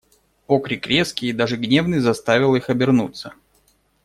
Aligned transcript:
Окрик 0.47 0.87
резкий 0.87 1.27
и 1.27 1.31
даже 1.31 1.57
гневный 1.57 1.99
заставил 1.99 2.55
их 2.55 2.71
обернуться. 2.71 3.35